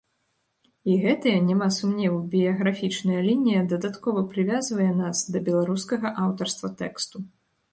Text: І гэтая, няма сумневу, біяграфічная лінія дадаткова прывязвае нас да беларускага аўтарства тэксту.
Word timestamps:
І 0.91 0.93
гэтая, 1.03 1.33
няма 1.49 1.67
сумневу, 1.75 2.15
біяграфічная 2.31 3.19
лінія 3.27 3.61
дадаткова 3.75 4.25
прывязвае 4.33 4.89
нас 5.03 5.23
да 5.37 5.43
беларускага 5.51 6.07
аўтарства 6.25 6.67
тэксту. 6.83 7.17